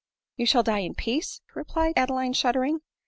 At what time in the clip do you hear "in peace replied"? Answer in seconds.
0.79-1.93